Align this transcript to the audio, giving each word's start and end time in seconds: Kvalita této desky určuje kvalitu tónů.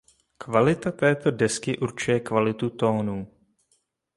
Kvalita 0.37 0.91
této 0.91 1.31
desky 1.31 1.77
určuje 1.77 2.19
kvalitu 2.19 2.69
tónů. 2.69 3.27